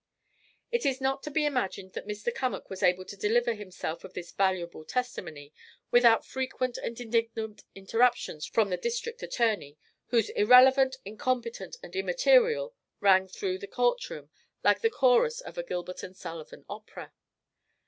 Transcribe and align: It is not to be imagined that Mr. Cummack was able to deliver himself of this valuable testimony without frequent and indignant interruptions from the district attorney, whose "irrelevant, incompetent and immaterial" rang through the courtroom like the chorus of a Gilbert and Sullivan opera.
It 0.71 0.83
is 0.83 0.99
not 0.99 1.21
to 1.21 1.29
be 1.29 1.45
imagined 1.45 1.93
that 1.93 2.07
Mr. 2.07 2.33
Cummack 2.33 2.71
was 2.71 2.81
able 2.81 3.05
to 3.05 3.15
deliver 3.15 3.53
himself 3.53 4.03
of 4.03 4.13
this 4.15 4.31
valuable 4.31 4.83
testimony 4.83 5.53
without 5.91 6.25
frequent 6.25 6.77
and 6.79 6.99
indignant 6.99 7.65
interruptions 7.75 8.47
from 8.47 8.71
the 8.71 8.77
district 8.77 9.21
attorney, 9.21 9.77
whose 10.07 10.29
"irrelevant, 10.31 10.95
incompetent 11.05 11.75
and 11.83 11.95
immaterial" 11.95 12.73
rang 12.99 13.27
through 13.27 13.59
the 13.59 13.67
courtroom 13.67 14.31
like 14.63 14.81
the 14.81 14.89
chorus 14.89 15.39
of 15.39 15.59
a 15.59 15.63
Gilbert 15.63 16.01
and 16.01 16.17
Sullivan 16.17 16.65
opera. 16.67 17.13